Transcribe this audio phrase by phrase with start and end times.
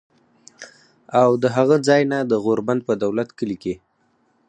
[1.21, 3.75] او د هغه ځائے نه د غور بند پۀ دولت کلي کښې